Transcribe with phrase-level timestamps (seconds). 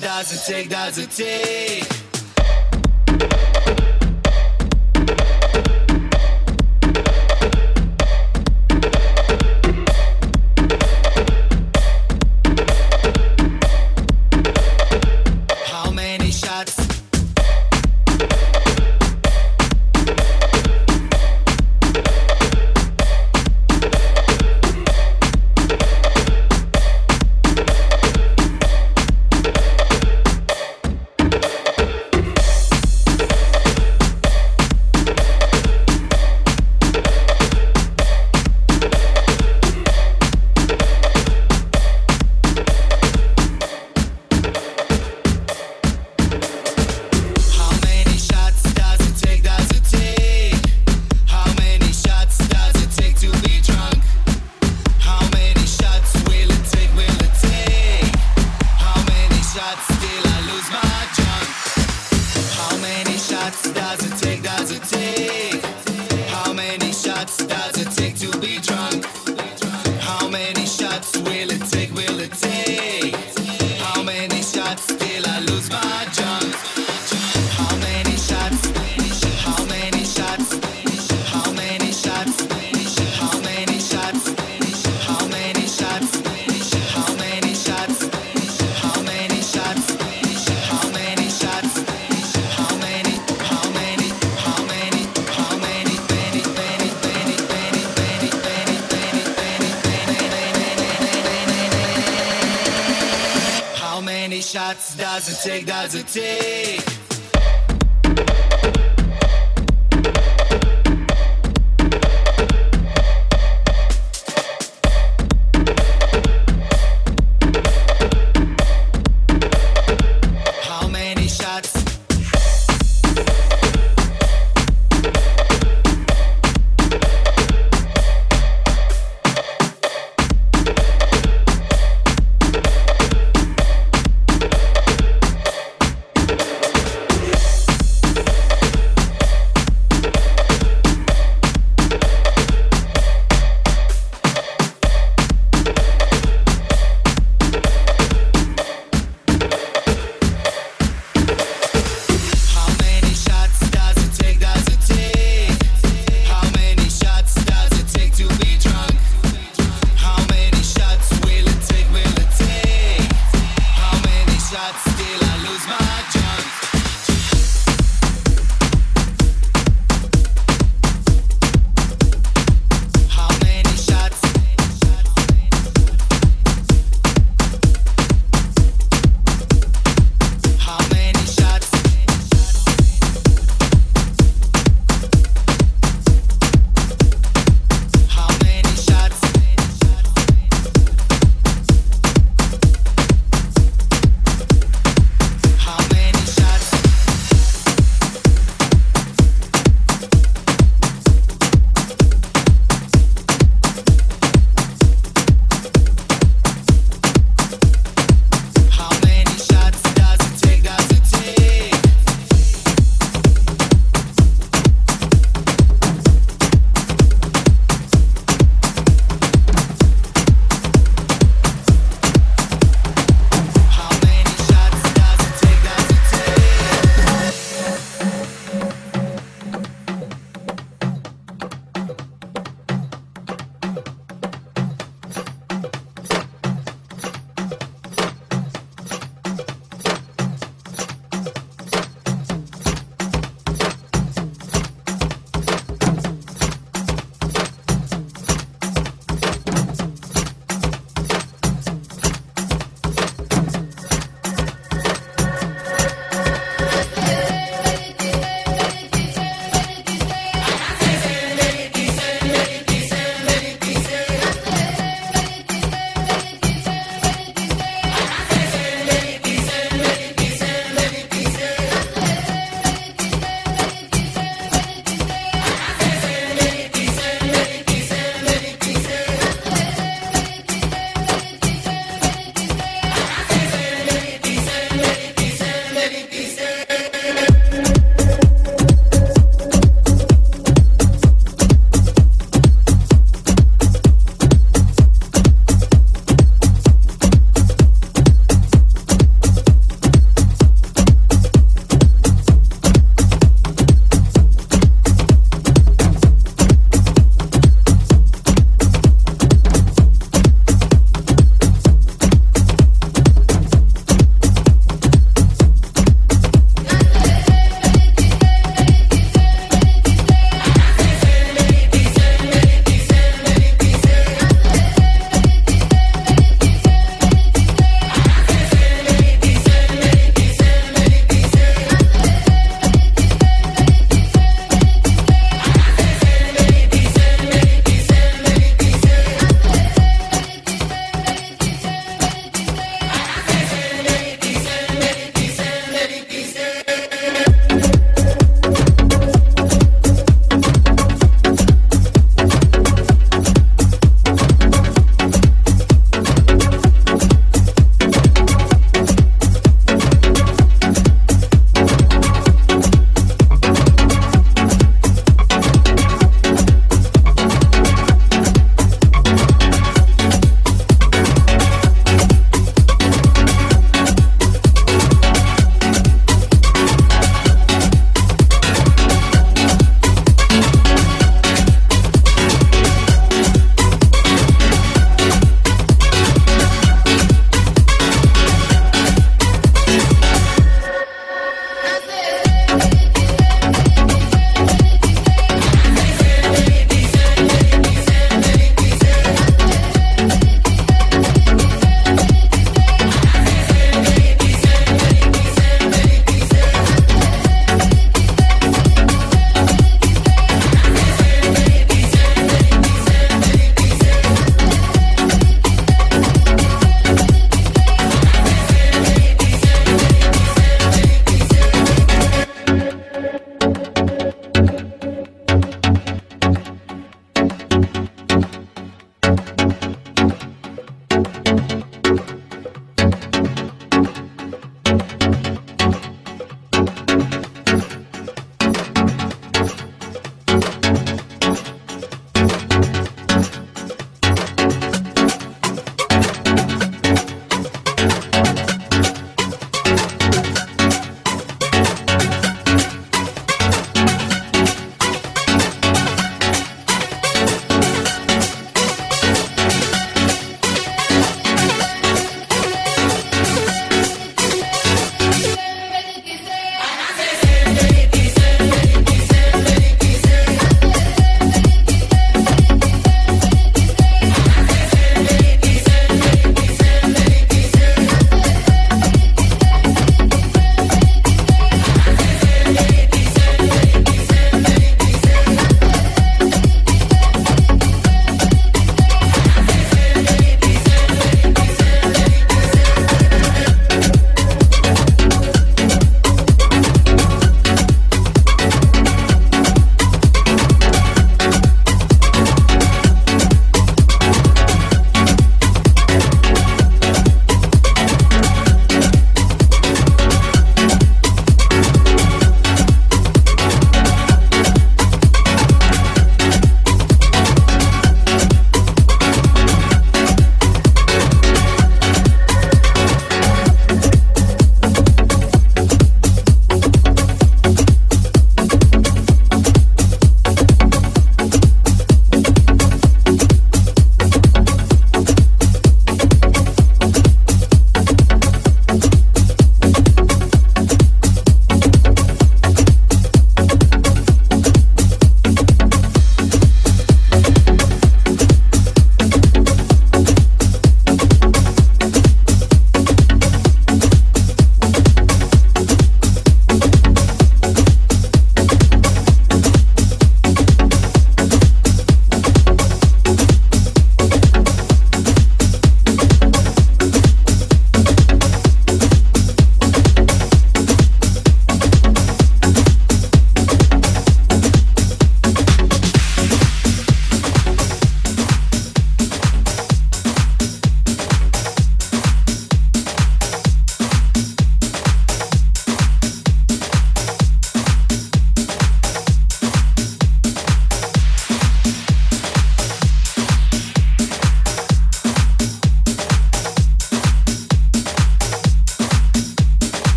[0.00, 2.05] does it take, does it take?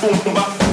[0.00, 0.69] bomba.